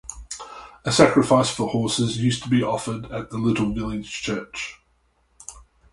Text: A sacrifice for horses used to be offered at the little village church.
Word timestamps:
A 0.83 0.91
sacrifice 0.91 1.51
for 1.51 1.67
horses 1.69 2.17
used 2.17 2.41
to 2.41 2.49
be 2.49 2.63
offered 2.63 3.11
at 3.11 3.29
the 3.29 3.37
little 3.37 3.71
village 3.71 4.09
church. 4.23 4.81